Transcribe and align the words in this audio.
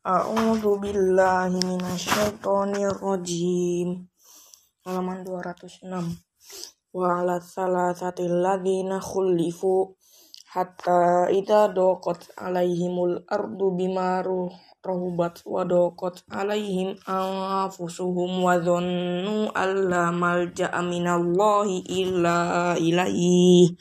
A'udzu 0.00 0.80
billahi 0.80 1.60
minasyaitonir 1.60 3.04
rajim. 3.04 4.08
Halaman 4.80 5.20
206. 5.28 5.84
Wa 6.96 7.20
'ala 7.20 7.36
salasatil 7.36 8.40
ladzina 8.40 8.96
khulifu 8.96 9.92
hatta 10.56 11.28
idza 11.28 11.68
daqat 11.76 12.32
'alaihimul 12.32 13.28
ardu 13.28 13.76
bima 13.76 14.24
rahubat 14.80 15.44
wa 15.44 15.68
daqat 15.68 16.24
'alaihim 16.32 16.96
anfusuhum 17.04 18.40
wa 18.40 18.56
dhannu 18.56 19.52
alla 19.52 20.08
malja'a 20.16 20.80
minallahi 20.80 21.84
illa 21.92 22.72
ilaihi. 22.80 23.76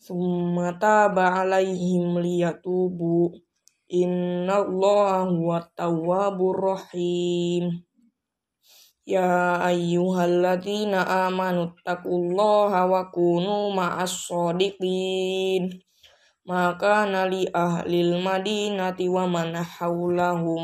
Summa 0.00 0.80
taba 0.80 1.44
'alaihim 1.44 2.16
liyatubu 2.24 3.36
Inna 3.90 4.62
Allah 4.62 5.26
huwa 5.26 5.66
tawwabur 5.74 6.62
rahim. 6.62 7.82
Ya 9.02 9.58
ayyuhalladzina 9.66 11.26
amanu 11.26 11.74
taqullaha 11.82 12.86
wa 12.86 13.10
kunu 13.10 13.74
ma'as 13.74 14.30
sadiqin. 14.30 15.82
Maka 16.46 17.02
nali 17.10 17.50
ahlil 17.50 18.22
madinati 18.22 19.10
wa 19.10 19.26
man 19.26 19.58
hawlahum 19.58 20.62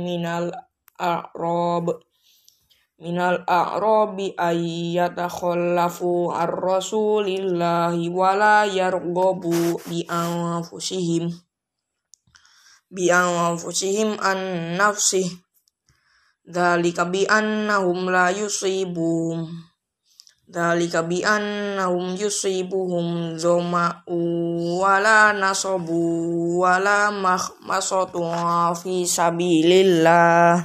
minal 0.00 0.48
a'rab 0.96 2.00
minal 2.96 3.44
a'rabi 3.44 4.32
ayyatakhallafu 4.40 6.32
ar-rasulillahi 6.32 8.08
wa 8.08 8.32
la 8.32 8.64
yarghabu 8.64 9.76
bi 9.84 10.08
anfusihim 10.08 11.28
bi 12.94 13.10
anfusihim 13.10 14.14
an 14.22 14.38
nafsih. 14.78 15.26
Dalika 16.46 17.10
bi 17.10 17.26
annahum 17.26 18.06
la 18.06 18.30
yusibuhum 18.30 19.48
dalika 20.44 21.02
bi 21.08 21.24
annahum 21.24 22.14
yusibuhum 22.20 23.32
dhama'u 23.40 24.20
wala 24.76 25.32
nasabu 25.32 26.60
wala 26.60 27.08
mahmasatu 27.08 28.20
fi 28.76 29.08
sabilillah. 29.08 30.60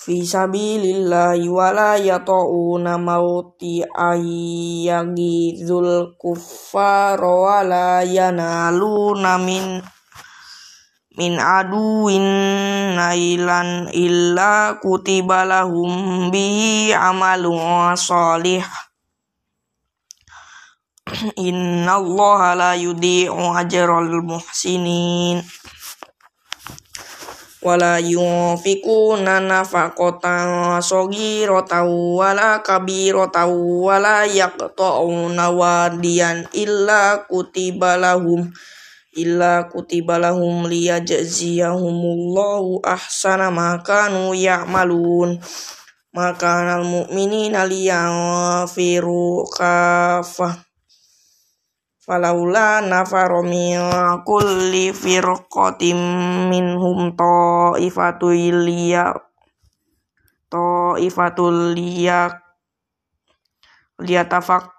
Fi 0.00 0.24
sabilillah 0.24 1.36
wala 1.52 2.00
yata'una 2.00 2.96
mauti 2.96 3.84
ayyagizul 3.84 4.96
kuffara 6.16 7.28
wala 7.28 8.00
yanaluna 8.08 9.36
min 9.36 9.84
min 11.18 11.34
aduwin 11.34 12.22
nailan 12.94 13.90
illa 13.90 14.78
kutiba 14.78 15.42
lahum 15.42 16.30
bihi 16.30 16.94
amalun 16.94 17.98
salih. 17.98 18.62
Inna 21.48 21.98
Allah 21.98 22.40
la 22.54 22.72
yudhi'u 22.78 23.34
ajral 23.50 24.22
muhsinin. 24.22 25.42
Wala 27.58 27.98
yunfikuna 27.98 29.42
nafaqatan 29.42 30.78
saghiratan 30.78 31.90
wala 32.14 32.62
kabiratan 32.62 33.50
wala 33.82 34.22
yaqta'una 34.22 35.50
wadiyan 35.50 36.46
illa 36.54 37.26
kutiba 37.26 37.98
lahum 37.98 38.54
illa 39.18 39.66
kutiba 39.66 40.22
lahum 40.22 40.70
liyajziyahumullahu 40.70 42.86
ahsana 42.86 43.50
ma 43.50 43.82
kanu 43.82 44.38
ya'malun. 44.38 45.42
Maka 46.14 46.78
al 46.78 46.86
mu'minina 46.86 47.66
liyanfiru 47.66 49.42
kafah 49.52 50.68
falaula 52.08 52.80
nafaro 52.80 53.44
min 53.44 53.76
kulli 54.24 54.96
firqatin 54.96 56.00
minhum 56.48 57.12
ta'ifatul 57.12 58.64
liya 58.64 59.12
ta'ifatul 60.48 61.76
liya 61.76 62.32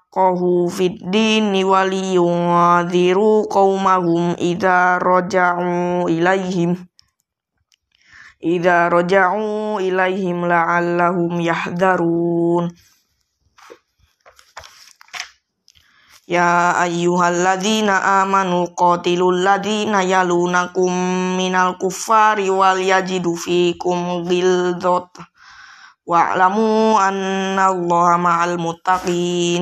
yafqahu 0.09 0.69
fid 0.69 1.05
dini 1.11 1.63
waliyunziru 1.63 3.45
qaumahum 3.47 4.35
idza 4.39 4.99
raja'u 4.99 6.09
ilaihim. 6.09 6.75
Idza 8.41 8.89
raja'u 8.89 9.79
ilaihim 9.79 10.49
la'allahum 10.49 11.39
yahdharun. 11.41 12.73
Ya 16.25 16.77
ayyuhalladzina 16.77 18.21
amanu 18.21 18.73
qatilul 18.73 19.43
ladzina 19.43 20.01
yalunakum 20.01 20.93
minal 21.37 21.77
kuffari 21.77 22.49
wal 22.49 22.81
yajidu 22.81 23.37
fikum 23.37 24.25
ghilzatan 24.25 25.25
wa'lamu 26.09 26.97
anna 26.97 27.69
allaha 27.69 28.17
ma'al 28.17 28.57
muttaqin. 28.57 29.61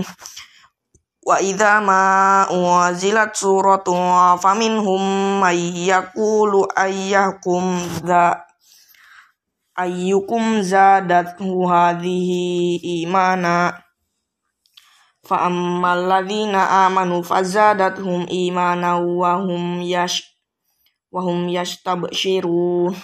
Wa 1.27 1.43
idza 1.43 1.83
ma 1.83 2.47
unzilat 2.47 3.35
suratun 3.35 4.39
faminhum 4.39 5.43
may 5.43 5.59
yaqulu 5.91 6.71
ayyakum 6.71 7.83
za 8.07 8.47
ayyukum 9.75 10.63
zadathu 10.63 11.67
hadhihi 11.67 13.03
imana. 13.03 13.75
Fa 15.27 15.51
ammal 15.51 16.07
ladzina 16.07 16.87
amanu 16.87 17.19
fazadathum 17.27 18.23
imana 18.31 18.95
wa 18.95 19.35
hum 19.43 19.83
yash 19.83 20.23
wa 21.11 21.19
hum 21.27 21.51
yastabshirun 21.51 22.95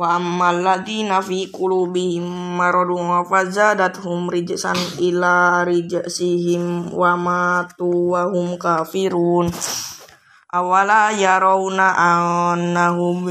wa 0.00 0.16
ammal 0.16 0.64
ladzina 0.64 1.20
fi 1.20 1.52
qulubihim 1.52 2.24
maradun 2.56 3.20
fazadathum 3.28 4.32
rijsan 4.32 4.80
ila 4.96 5.60
rijsihim 5.68 6.88
wa 6.96 7.20
matu 7.20 8.16
wa 8.16 8.24
hum 8.32 8.56
kafirun. 8.56 9.52
Awala 10.48 11.12
yarawna 11.12 11.92
annahum 11.92 13.28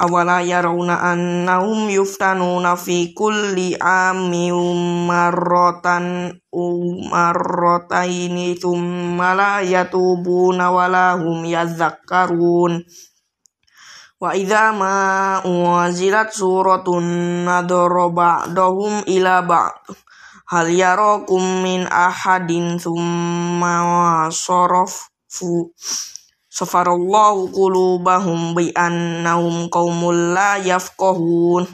awala 0.00 0.40
yarawna 0.40 0.96
annahum 1.12 1.92
yuftanuna 1.92 2.72
fi 2.80 3.12
kulli 3.12 3.76
amin 3.76 4.56
marratan 5.04 6.32
marrataini 7.12 8.56
thumma 8.56 9.36
la 9.36 9.52
yatubuna 9.60 10.72
wala 10.72 11.20
hum 11.20 11.44
yazakkarun 11.44 12.80
wa 14.20 14.36
idza 14.36 14.72
ma 14.76 14.96
unzilat 15.44 16.28
suratun 16.32 17.44
nadara 17.48 18.08
ba'dahum 18.12 19.04
ila 19.08 19.40
ba'd. 19.44 19.80
Hal 20.50 20.68
yarakum 20.68 21.62
min 21.64 21.88
ahadin 21.88 22.76
thumma 22.76 24.28
sarafu 24.28 25.72
safarallahu 26.50 27.54
qulubahum 27.54 28.58
bi 28.58 28.74
annahum 28.74 29.70
qaumul 29.70 30.34
la 30.34 30.58
yafqahun. 30.58 31.70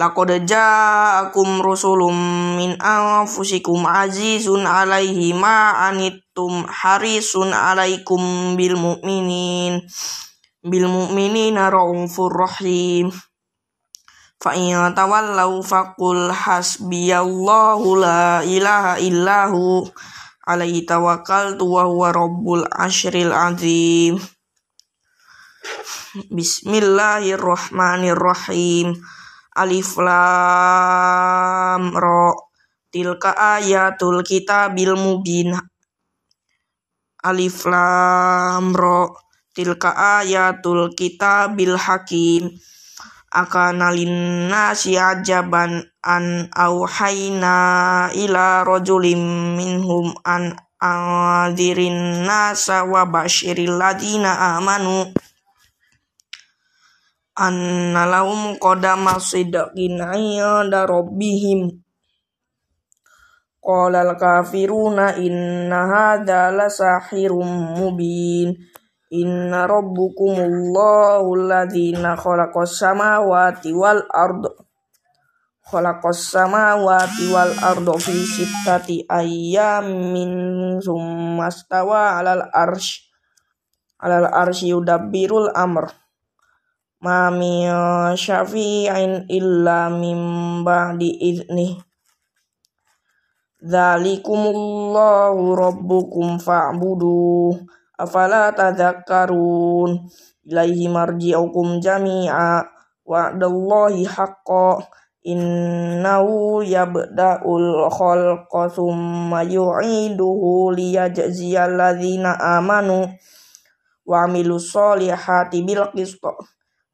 Laqad 0.00 0.48
ja'akum 0.48 1.60
rusulun 1.60 2.16
min 2.56 2.80
anfusikum 2.80 3.84
azizun 3.84 4.64
'alaihi 4.64 5.36
ma 5.36 5.76
anittum 5.92 6.64
harisun 6.64 7.52
'alaikum 7.52 8.56
bil 8.56 8.80
mu'minin. 8.80 9.84
Bil 10.64 10.88
mu'minina 10.88 11.68
raufur 11.68 12.32
rahim. 12.32 13.12
Fa 14.40 14.56
in 14.56 14.72
tawallaw 14.96 15.60
faqul 15.60 16.32
hasbiyallahu 16.32 18.00
la 18.00 18.40
ilaha 18.40 18.96
illahu 18.96 19.84
alaihi 20.46 20.86
tawakkaltu 20.88 21.68
wa 21.68 21.84
huwa 21.84 22.12
rabbul 22.12 22.66
ashril 22.70 23.32
azim. 23.32 24.18
Bismillahirrahmanirrahim. 26.30 29.02
Alif 29.54 29.96
Lam 30.00 31.92
Ra. 31.94 32.32
Tilka 32.90 33.30
ayatul 33.36 34.22
kitabil 34.26 34.96
mubin. 34.98 35.54
Alif 37.22 37.66
Lam 37.68 38.74
Ra. 38.74 39.06
Tilka 39.54 39.94
ayatul 40.22 40.94
kitabil 40.96 41.76
hakim. 41.76 42.50
Akana 43.30 43.94
linnasi 43.94 44.98
ajaban 44.98 45.86
an 46.00 46.48
auhayna 46.56 48.08
ila 48.16 48.64
rajulim 48.64 49.20
minhum 49.56 50.16
an 50.24 50.56
anzirin 50.80 52.24
nasa 52.24 52.88
wa 52.88 53.04
basyiril 53.04 53.76
ladina 53.76 54.56
amanu. 54.56 55.12
Anna 57.36 58.04
lahum 58.08 58.56
qadama 58.56 59.20
sidqin 59.20 60.00
'inda 60.00 60.88
rabbihim. 60.88 61.84
Qala 63.60 64.08
al-kafiruna 64.08 65.20
inna 65.20 65.80
hadha 65.84 66.48
lasahirum 66.48 67.76
mubin. 67.76 68.56
Inna 69.12 69.68
rabbukumullahu 69.68 71.28
alladhina 71.28 72.16
khalaqas 72.16 72.78
samawati 72.78 73.74
wal 73.76 74.00
ard 74.06 74.69
khalaqas 75.70 76.34
samawati 76.34 77.30
wal 77.30 77.54
arda 77.62 77.94
fi 78.02 78.10
sittati 78.26 79.06
ayyamin 79.06 80.82
summa 80.82 81.46
stawa 81.46 82.18
'alal 82.18 82.50
arsy 82.50 83.06
'alal 84.00 84.26
arsy 84.32 84.72
yudabbirul 84.74 85.52
amr. 85.54 85.92
Ma 87.00 87.32
min 87.32 87.68
syafi'in 88.16 89.28
illa 89.30 89.88
min 89.92 90.18
ba'di 90.64 91.16
idnih. 91.16 91.80
Dzalikumullahu 93.60 95.56
rabbukum 95.56 96.40
fa'budu 96.40 97.56
afala 97.96 98.52
tadhakkarun. 98.56 100.08
Ilaihi 100.48 100.88
marji'ukum 100.88 101.80
jami'a 101.84 102.64
wa'dallahi 103.04 104.08
haqqo 104.08 104.80
innahu 105.24 106.64
yabda'ul 106.64 107.90
khalqa 107.92 108.72
thumma 108.72 109.44
yu'iduhu 109.44 110.72
liyajziyal 110.72 111.76
ladzina 111.76 112.38
amanu 112.56 113.04
wa 114.06 114.24
amilus 114.24 114.72
solihati 114.72 115.60
bil 115.66 115.84
qisṭ 115.92 116.24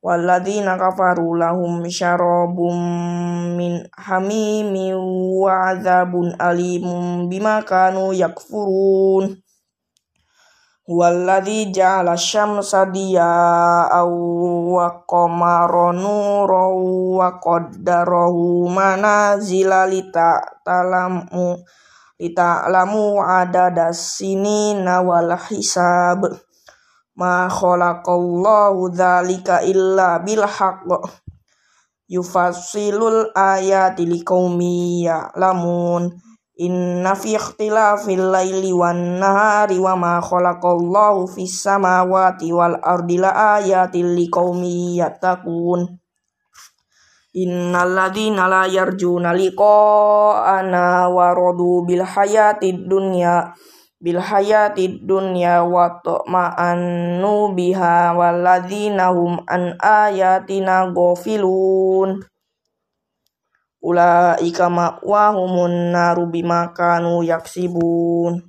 Walladzina 0.07 0.79
kafaru 0.79 1.35
lahum 1.35 1.83
syarabum 1.91 2.79
min 3.59 3.83
hamimin 3.91 4.95
wa 5.35 5.75
azabun 5.75 6.31
alimum 6.39 7.27
bima 7.27 7.59
kanu 7.67 8.15
yakfurun 8.15 9.35
Huwaladzi 10.87 11.75
ja'ala 11.75 12.15
syamsa 12.15 12.87
diya'aw 12.87 14.07
wa 14.71 15.03
qamara 15.03 15.91
nuran 15.91 16.79
wa 17.19 17.43
qaddarahu 17.43 18.71
manazila 18.71 19.83
lita'lamu 19.91 21.59
lita'lamu 22.23 23.19
adadas 23.19 23.99
sinina 23.99 25.03
wal 25.03 25.35
hisab. 25.51 26.23
Ma 27.19 27.51
khalaqallahu 27.51 28.87
dzalika 28.95 29.67
illa 29.67 30.23
bil 30.23 30.47
haqq 30.47 30.87
yufassilul 32.07 33.35
ayati 33.35 34.07
liqaumi 34.07 35.03
ya'lamun 35.11 36.15
inna 36.57 37.13
fi 37.13 37.37
ikhtilafil 37.37 38.33
laili 38.33 38.73
wan 38.73 39.21
nahari 39.21 39.77
wa 39.77 39.93
ma 39.97 40.15
khalaqallahu 40.25 41.29
fis 41.29 41.53
samawati 41.61 42.53
wal 42.53 42.81
ardi 42.81 43.21
la 43.21 43.61
ayatil 43.61 44.17
liqaumi 44.17 44.97
yattaqun. 44.97 46.01
Innal 47.37 47.93
ladzina 47.93 48.49
la 48.49 48.65
yarjuna 48.65 49.37
liqa'ana 49.37 51.13
wa 51.13 51.37
radu 51.37 51.85
bil 51.85 52.01
hayatid 52.01 52.89
dunya 52.89 53.53
bil 54.01 54.21
hayati 54.21 55.05
dunya 55.05 55.61
wa 55.61 56.01
ta'ma'annu 56.01 57.53
biha 57.53 58.17
walladzina 58.17 59.13
hum 59.13 59.41
an 59.49 59.77
ayatina 59.81 60.89
ghafilun 60.93 62.25
ulaika 63.87 64.67
ma'wahumun 64.67 65.95
naru 65.95 66.27
bima 66.27 66.75
kanu 66.75 67.23
yaksibun. 67.23 68.43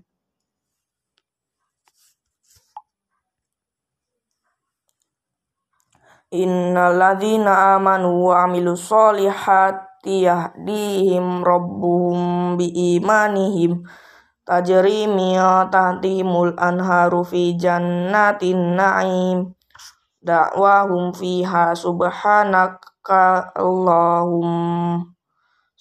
Innal 6.33 6.97
ladzina 6.97 7.77
amanu 7.77 8.27
wa 8.27 8.49
amilus 8.49 8.89
solihati 8.89 10.27
yahdihim 10.27 11.45
rabbuhum 11.45 12.59
bi 12.59 12.97
imanihim 12.97 13.85
tajri 14.43 15.07
tahtihimul 15.71 16.57
anharu 16.57 17.23
fi 17.23 17.55
jannatin 17.55 18.75
na'im. 18.75 19.53
Da'wahum 20.17 21.15
fiha 21.15 21.71
subhanaka 21.71 23.55
allahum 23.55 25.15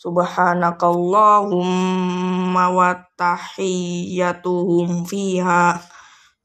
subhanaka 0.06 0.87
allahumma 0.87 2.70
wa 2.70 2.94
tahiyyatuhum 3.19 5.03
fiha 5.03 5.82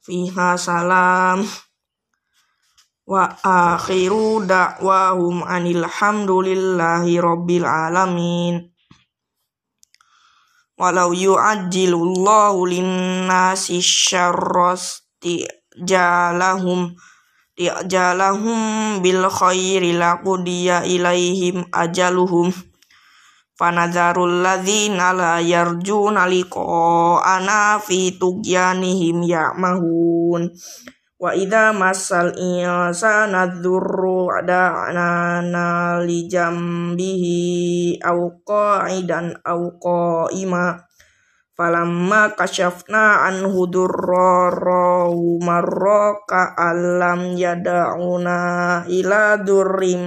fiha 0.02 0.58
salam. 0.58 1.46
Wa 3.06 3.30
akhiru 3.46 4.42
da'wahum 4.50 5.46
anil 5.46 5.86
hamdulillahi 5.86 7.22
rabbil 7.22 7.69
alamin. 7.69 8.74
Walau 10.74 11.13
yu'ajjilullahu 11.13 12.66
linnasi 12.66 13.78
syarrasti 13.78 15.46
jalahum 15.78 16.98
jalahum 17.86 18.98
bil 19.06 19.30
khairi 19.30 19.94
laqudiya 19.94 20.81
ilaihim 20.81 21.69
ajaluhum 21.69 22.50
fanadzarul 23.62 24.42
ladzina 24.42 25.13
la 25.13 25.38
yarjuna 25.38 26.25
liqa'ana 26.25 27.78
fi 27.78 28.18
tugyanihim 28.18 29.22
ya'mahun. 29.22 30.50
Wa 31.22 31.38
idza 31.38 31.69
masal 31.69 32.34
insana 32.34 33.46
dzurru 33.62 34.34
adana 34.34 36.02
li 36.02 36.25
jambihi 36.25 38.02
aw 38.02 38.42
qa'idan 38.42 39.38
aw 39.46 39.62
qa'ima. 39.78 40.81
Falamma 41.54 42.34
kashafna 42.34 43.30
anhu 43.30 43.69
durrahu 43.69 45.38
marra 45.38 46.18
alam 46.58 47.38
yada'una 47.38 48.39
ila 48.89 49.38
durrim 49.38 50.01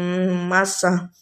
masa 0.51 1.15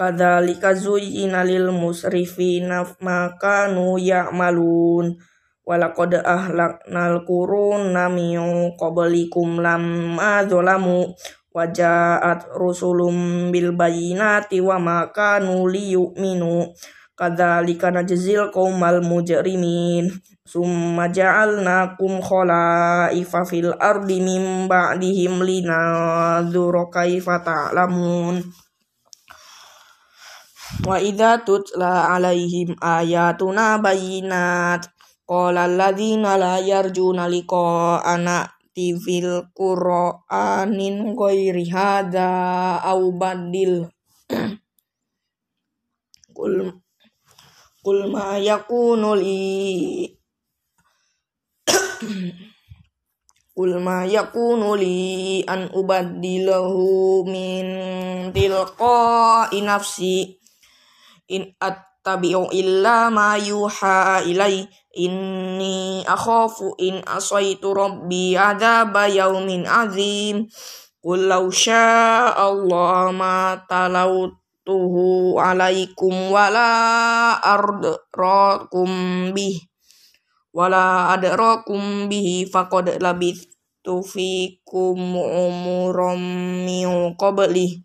kadzalika 0.00 0.72
zuyyina 0.72 1.44
lil 1.44 1.68
musrifina 1.76 2.88
ma 3.04 3.36
kanu 3.36 4.00
ya'malun 4.00 5.20
Walaqad 5.70 6.18
ahlaknal 6.26 7.22
quruna 7.22 8.10
min 8.10 8.74
qablikum 8.74 9.62
lamma 9.62 10.42
zalamu 10.48 11.14
waja'at 11.54 12.50
rusulum 12.58 13.52
bil 13.54 13.76
bayinati 13.78 14.58
wa 14.58 14.82
ma 14.82 14.98
kanu 15.14 15.70
liyu'minu. 15.70 16.74
Kadzalika 17.14 17.94
najzil 17.94 18.50
qaumal 18.50 18.98
mujrimin. 18.98 20.10
Summa 20.42 21.06
ja'alnakum 21.06 22.18
khalaifa 22.18 23.46
fil 23.46 23.70
ardi 23.76 24.18
min 24.24 24.66
ba'dihim 24.66 25.38
linadzura 25.38 26.90
kaifa 26.90 27.46
ta'lamun 27.46 28.42
wa 30.86 30.96
idza 31.00 31.42
tutla 31.46 32.14
alaihim 32.14 32.78
ayatuna 32.80 33.78
bayinat 33.82 34.86
Qala 35.30 35.70
alladzina 35.70 36.34
la 36.34 36.58
yarjuna 36.58 37.30
liqa'ana 37.30 38.50
tifil 38.74 39.46
qur'anin 39.54 41.14
ghairi 41.14 41.70
hadza 41.70 42.82
au 42.82 43.14
badil 43.14 43.86
Qul 46.34 46.74
Qul 47.80 48.12
ma 48.12 48.36
yakunu 48.42 49.14
li. 49.16 50.04
Qul 53.56 53.72
ma 53.78 54.02
yakunu 54.04 54.74
li 54.82 55.40
an 55.46 55.70
ubaddilahu 55.70 57.22
min 57.24 57.66
tilqa'i 58.34 59.62
nafsi 59.62 60.39
in 61.30 61.54
attabi'u 61.62 62.50
illa 62.50 63.08
ma 63.14 63.38
yuha 63.38 64.26
ilai 64.26 64.66
Inni 64.90 66.02
akhafu 66.02 66.74
in 66.82 66.98
asaitu 67.06 67.70
rabbi 67.70 68.34
adaba 68.34 69.06
yaumin 69.06 69.62
azim. 69.62 70.50
Qul 70.98 71.30
law 71.30 71.46
Allah 72.34 73.14
ma 73.14 73.54
talautuhu 73.70 75.38
alaikum 75.38 76.34
wala 76.34 77.38
ardrakum 77.38 79.30
bih 79.30 79.70
wala 80.50 81.14
adrakum 81.14 82.10
bihi 82.10 82.50
faqad 82.50 82.98
labithtu 82.98 84.02
fikum 84.02 84.98
umuram 85.14 86.20
min 86.66 87.14
qabli 87.14 87.78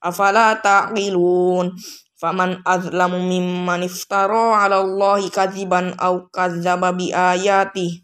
afala 0.00 0.56
taqilun 0.58 1.76
faman 2.18 2.58
azlamu 2.66 3.22
mimman 3.22 3.86
iftara 3.86 4.58
'ala 4.58 4.82
Allahi 4.82 5.30
kadziban 5.30 5.94
aw 5.94 6.26
kadzdzaba 6.34 6.90
bi 6.90 7.14
ayati 7.14 8.02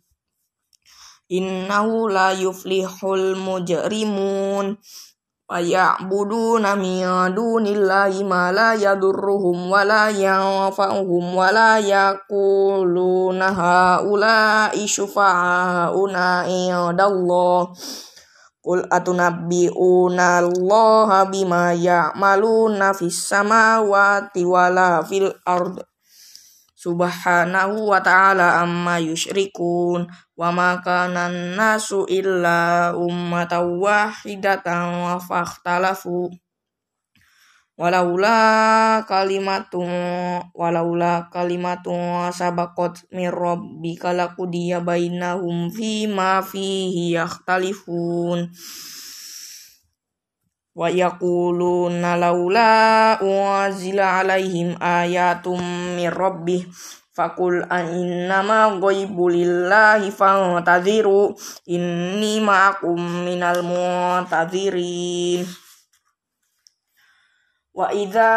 innahu 1.34 2.06
la 2.06 2.30
yuflihul 2.30 3.34
mujrimun. 3.34 4.78
Wa 5.44 5.60
ya'buduna 5.60 6.72
min 6.72 7.04
dunillahi 7.36 8.24
ma 8.24 8.48
la 8.48 8.72
yadurruhum 8.72 9.68
wa 9.68 9.84
la 9.84 10.08
yanfa'uhum 10.08 11.36
wa 11.36 11.52
la 11.52 11.76
yaquluna 11.76 13.52
haula'i 13.52 14.88
syufa'auna 14.88 16.48
indallah 16.48 17.76
Qul 18.64 18.88
atunabbi'una 18.88 20.40
Allah 20.40 21.28
bima 21.28 21.76
ya'maluna 21.76 22.96
fis 22.96 23.28
samawati 23.28 24.40
wala 24.48 25.04
fil 25.04 25.28
ard. 25.44 25.84
Subhanahu 26.72 27.92
wa 27.92 28.00
ta'ala 28.00 28.64
amma 28.64 28.96
yusyrikun 29.04 30.08
wa 30.36 30.48
ma 30.48 30.80
kana 30.80 31.28
nasu 31.28 32.08
illa 32.08 32.92
ummatan 32.96 33.80
wahidatan 33.80 35.12
wa 35.12 35.20
fakhtalafu 35.20 36.32
walaula 37.74 39.02
kalimatun 39.08 39.90
walaula 40.54 41.26
kalimatun 41.30 42.30
sabaqat 42.30 43.10
min 43.10 43.34
rabbika 43.34 44.14
laqudiya 44.14 44.78
bainahum 44.82 45.74
ma 46.14 46.38
fihi 46.38 47.18
yakhtalifun. 47.18 48.54
Wa 50.74 50.90
yaquluna 50.90 52.18
laula 52.18 53.14
unzila 53.22 54.18
alaihim 54.22 54.74
ayatum 54.82 55.62
min 55.94 56.10
rabbih 56.10 56.66
Fakul 57.14 57.62
innama 57.70 58.74
ghaibu 58.82 59.30
lillahi 59.30 60.10
fantadhiru 60.10 61.30
inni 61.70 62.42
ma'akum 62.42 62.98
minal 63.22 63.62
muntadhirin 63.62 65.46
Wa 67.74 67.90
idza 67.90 68.30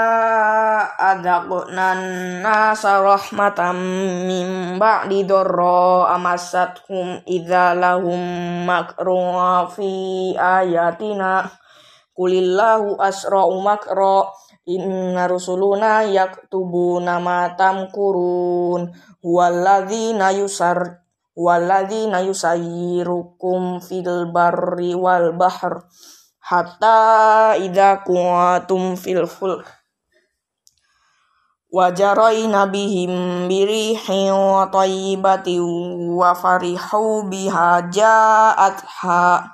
adaqna 0.98 1.94
nasa 2.42 3.06
rahmatan 3.06 3.78
min 4.26 4.82
ba'di 4.82 5.30
dharra 5.30 6.10
amassatuhum 6.18 7.22
idza 7.22 7.78
lahum 7.78 8.18
makru 8.66 9.30
fi 9.78 10.34
ayatina. 10.34 11.46
Kulillahu 12.18 12.98
asra'u 12.98 13.62
makra. 13.62 14.26
Inna 14.66 15.30
rusuluna 15.30 16.02
yaktubuna 16.10 17.22
ma 17.22 17.54
tamkurun. 17.54 18.90
Huwalladzina 19.22 20.34
yusar 20.34 21.06
huwalladzina 21.38 22.26
yusayyirukum 22.26 23.86
fil 23.86 24.34
barri 24.34 24.98
wal 24.98 25.38
bahr 25.38 25.86
hatta 26.48 27.60
idza 27.60 28.08
kuntum 28.08 28.96
fil 28.96 29.28
fulk. 29.28 29.68
Wajaraina 31.68 32.72
bihim 32.72 33.52
birihin 33.52 34.32
tayyibatin 34.72 35.68
wa 36.16 36.32
farihu 36.32 37.28
biha 37.28 37.92
ja'atha 37.92 39.52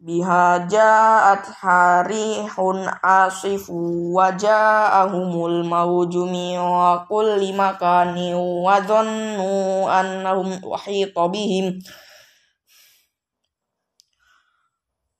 biha 0.00 0.64
ja'at 0.64 1.44
harihun 1.60 2.88
asifu 3.04 4.16
wa 4.16 4.32
ja'ahumul 4.32 5.68
mawju 5.68 6.24
min 6.24 6.56
kulli 7.04 7.52
makanin 7.52 8.36
wa 8.36 8.80
dhannu 8.80 9.84
annahum 9.84 10.56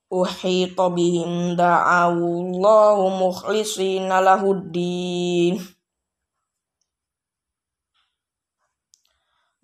uhita 0.07 0.87
bihim 0.95 1.59
da'awallahu 1.59 3.11
mukhlisina 3.19 4.23
lahuddin 4.23 5.59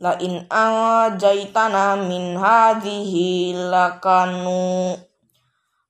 la 0.03 0.19
in 0.19 0.43
ajaitana 0.51 1.95
min 1.95 2.35
hadhihi 2.35 3.55
lakanu 3.71 4.99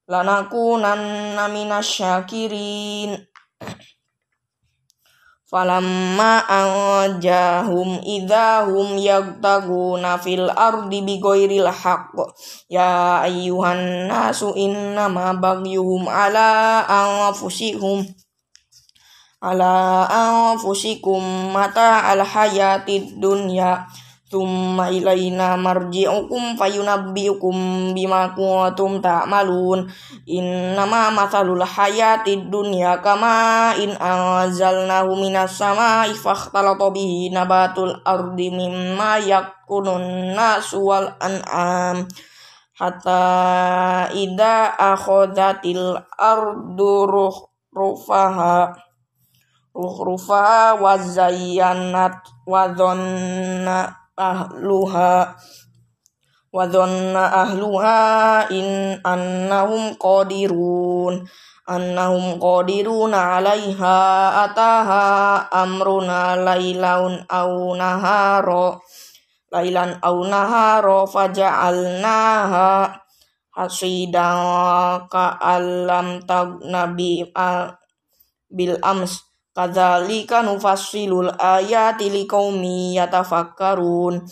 lanakunanna 0.05 1.49
minasyakirin 1.49 3.25
Falamma 5.53 6.49
anjahum 6.49 8.01
idahum 8.01 8.97
yagtaguna 8.97 10.17
fil 10.17 10.49
ardi 10.49 11.05
bighairil 11.05 11.69
haqq. 11.69 12.17
Ya 12.73 13.21
ayyuhan 13.21 14.09
nasu 14.09 14.57
innama 14.57 15.37
bagyuhum 15.37 16.09
ala 16.09 16.81
anfusihum 16.89 18.01
ala 19.43 20.07
anfusikum 20.07 21.51
mata 21.51 22.07
al 22.07 22.23
hayatid 22.23 23.19
dunya 23.19 23.83
Thumma 24.33 24.89
ilaina 24.89 25.53
marji'ukum 25.61 26.57
fayunabbiukum 26.57 27.93
bima 27.93 28.33
kuntum 28.33 28.97
ta'malun. 28.97 29.85
Innama 30.25 31.13
mathalul 31.13 31.61
hayatid 31.61 32.49
dunya 32.49 32.97
kama 32.97 33.77
in 33.77 33.93
anzalnahu 33.93 35.21
minas 35.21 35.53
sama'i 35.53 36.17
fakhtalata 36.17 36.89
bihi 36.89 37.29
nabatul 37.29 37.93
ardi 38.01 38.49
mimma 38.49 39.21
yakunun 39.21 40.33
nasu 40.33 40.81
wal 40.81 41.13
an'am. 41.21 42.09
Hatta 42.73 44.09
ida 44.17 44.73
akhodatil 44.81 45.93
ardu 46.17 47.05
ruh 47.05 47.37
rufaha 47.69 48.73
wa 50.73 50.97
zayyanat 50.97 52.17
wa 52.49 52.65
dhonna 52.73 54.02
ahluha 54.17 55.33
wa 56.53 56.63
dhanna 56.69 57.23
ahluha 57.43 58.47
in 58.53 58.97
annahum 59.01 59.97
qadirun. 59.97 61.25
Annahum 61.63 62.43
qadiruna 62.43 63.39
'alaiha 63.39 63.95
ataha 64.43 65.47
amruna 65.47 66.35
lailaun 66.35 67.23
aw 67.23 67.71
nahara 67.79 68.75
lailan 69.47 69.95
aw 70.03 70.17
nahara 70.27 71.07
faja'alnaha 71.07 72.91
hasidan 73.53 75.07
ka 75.07 75.39
alam 75.39 76.19
tagnabi 76.25 77.31
bil 78.51 78.75
ams 78.81 79.32
Kadzalika 79.53 80.41
nufassilul 80.41 81.29
ayati 81.37 82.09
liqaumi 82.09 82.97
yatafakkarun. 82.97 84.25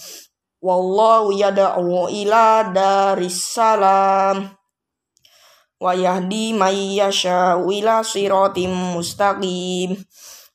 Wallahu 0.61 1.29
yad'u 1.33 2.09
ila 2.09 2.73
daris 2.73 3.53
salam 3.53 4.49
wa 5.81 5.91
yahdi 5.93 6.53
may 6.53 6.97
yasha'u 6.97 7.69
ila 7.69 8.01
siratim 8.01 8.97
mustaqim. 8.97 9.93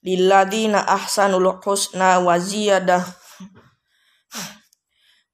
Lilladzina 0.02 0.82
ahsanul 0.86 1.62
husna 1.62 2.22
wa 2.22 2.38
ziyadah 2.38 3.02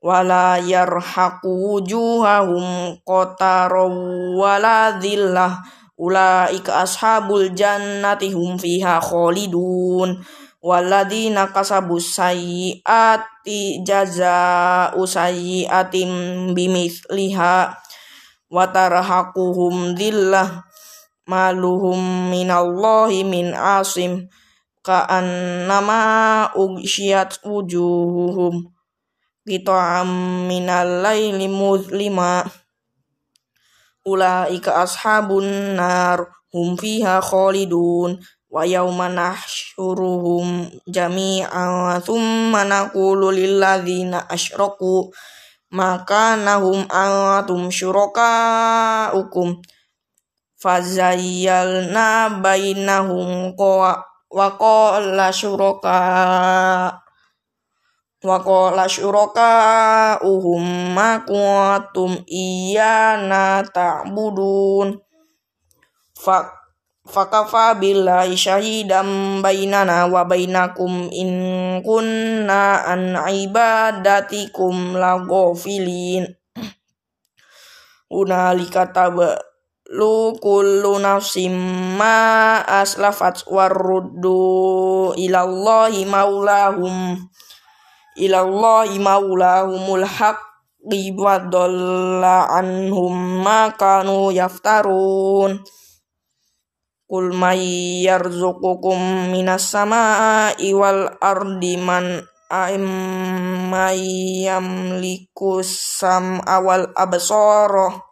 wala 0.02 0.58
yarhaqu 0.58 1.46
wujuhahum 1.46 2.98
qataru 3.06 3.86
wala 4.34 4.98
dhillah 4.98 5.62
ulaika 5.98 6.84
ashabul 6.84 7.50
jannati 7.56 8.32
hum 8.32 8.58
fiha 8.58 9.00
khalidun. 9.00 10.20
Waladina 10.62 11.50
kasabus 11.50 12.14
sayyiati 12.14 13.82
jazaa'u 13.82 15.02
sayyiatim 15.02 16.54
bimithliha 16.54 17.74
wa 18.46 18.64
tarhaquhum 18.70 19.98
dhillah 19.98 20.62
maluhum 21.26 22.30
minallahi 22.30 23.26
min 23.26 23.50
asim 23.50 24.30
ka'annama 24.86 26.50
ugsyat 26.54 27.42
wujuhuhum 27.42 28.70
qita'am 29.46 30.10
minal 30.46 31.02
laili 31.02 31.50
muzlima 31.50 32.46
ulaika 34.06 34.82
ashabun 34.82 35.76
nar 35.78 36.26
hum 36.52 36.76
fiha 36.78 37.22
khalidun. 37.22 38.18
Wa 38.52 38.68
yauma 38.68 39.08
nahsyuruhum 39.08 40.68
jami'an 40.84 42.04
thumma 42.04 42.68
naqulu 42.68 43.32
lilladzina 43.32 44.28
asyraku 44.28 45.08
maka 45.72 46.36
nahum 46.36 46.84
antum 46.92 47.72
syurakaukum. 47.72 49.56
Fazayyalna 50.60 52.38
bainahum 52.44 53.56
wa 53.56 54.48
qala 54.56 55.28
syuraka 55.32 55.98
wa 58.22 58.38
qala 58.38 58.86
syuraka 58.86 60.22
uhum 60.22 60.94
ma 60.94 61.26
kuntum 61.26 62.22
iyana 62.26 63.66
ta'budun. 63.66 64.98
Fa 66.14 66.46
fakafa 67.02 67.74
billahi 67.82 68.38
syahidam 68.38 69.42
bainana 69.42 70.06
wa 70.06 70.22
bainakum 70.22 71.10
in 71.10 71.30
kunna 71.82 72.86
an 72.86 73.18
ibadatikum 73.18 74.94
laghafilin. 74.94 76.30
Unalika 78.12 78.86
lu 79.92 80.32
kullu 80.40 80.96
nafsim 81.02 81.52
ma 82.00 82.60
aslafat 82.64 83.44
waruddu 83.44 85.12
ilallahi 85.20 86.08
maulahum 86.08 87.28
ilallahi 88.16 88.98
maulahumul 88.98 90.04
haq 90.04 90.38
wa 90.82 91.38
dhalla 91.38 92.50
anhum 92.50 93.40
ma 93.44 93.70
kanu 93.74 94.34
yaftarun. 94.34 95.62
Qul 97.06 97.36
may 97.36 97.60
yarzuqukum 98.08 99.28
minas 99.30 99.68
sama'i 99.68 100.72
wal 100.72 101.12
ardi 101.20 101.76
man 101.76 102.24
may 103.72 104.00
yamliku 104.44 105.64
sam'a 105.64 106.60
wal 106.60 106.88
absara 106.96 108.11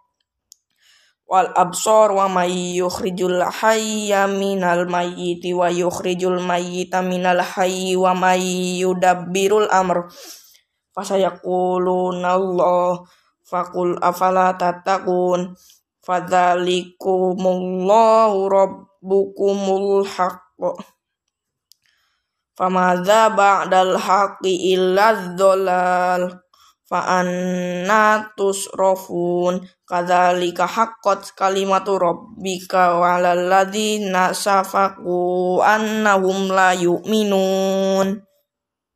wal 1.31 1.47
absar 1.55 2.11
wa 2.11 2.27
may 2.27 2.83
yukhrijul 2.83 3.39
hayya 3.39 4.27
minal 4.27 4.91
mayyiti 4.91 5.55
wa 5.55 5.71
yukhrijul 5.71 6.43
mayyita 6.43 7.07
minal 7.07 7.39
hayyi 7.39 7.95
wa 7.95 8.11
may 8.19 8.83
yudabbirul 8.83 9.71
amr. 9.71 10.11
Fasayaquluna 10.91 12.35
Allah 12.35 13.07
faqul 13.47 13.95
afala 14.03 14.59
tattaqun. 14.59 15.55
Fadzalikumullahu 16.03 18.51
rabb 18.51 18.91
rabbukumul 19.01 20.05
haqq. 20.05 20.61
Famadza 22.53 23.33
ba'dal 23.33 23.97
haqqi 23.97 24.77
illa 24.77 25.33
dhalal 25.33 26.37
fa 26.91 27.23
anna 27.23 28.35
tusrafun 28.35 29.63
kadzalika 29.87 30.67
haqqat 30.67 31.31
kalimatu 31.39 31.95
rabbika 32.03 32.99
walal 32.99 33.47
ladzina 33.47 34.35
safaqu 34.35 35.63
annahum 35.63 36.51
la 36.51 36.75
yu'minun 36.75 38.30